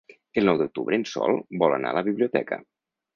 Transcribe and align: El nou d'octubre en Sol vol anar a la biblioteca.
El 0.41 0.45
nou 0.49 0.55
d'octubre 0.61 0.97
en 1.01 1.05
Sol 1.11 1.37
vol 1.65 1.75
anar 1.75 1.91
a 1.93 1.97
la 1.99 2.03
biblioteca. 2.09 2.59